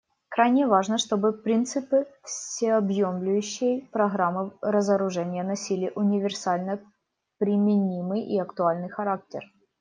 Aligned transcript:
Крайне 0.31 0.65
важно, 0.65 0.97
чтобы 0.97 1.31
принципы 1.31 2.07
всеобъемлющей 2.23 3.87
программы 3.91 4.51
разоружения 4.63 5.43
носили 5.43 5.91
универсально 5.93 6.79
применимый 7.37 8.23
и 8.25 8.39
актуальный 8.39 8.89
характер. 8.89 9.43